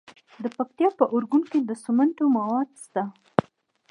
د 0.43 0.45
پکتیکا 0.57 0.95
په 0.99 1.05
ارګون 1.15 1.43
کې 1.51 1.59
د 1.63 1.71
سمنټو 1.83 2.25
مواد 2.37 2.69
شته. 2.83 3.03